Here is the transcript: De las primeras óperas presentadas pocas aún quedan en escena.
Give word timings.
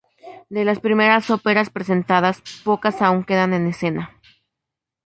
De 0.49 0.65
las 0.65 0.79
primeras 0.79 1.29
óperas 1.29 1.69
presentadas 1.69 2.41
pocas 2.63 3.03
aún 3.03 3.23
quedan 3.23 3.53
en 3.53 3.67
escena. 3.67 4.19